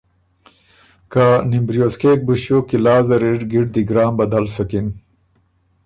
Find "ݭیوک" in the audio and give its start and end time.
2.41-2.65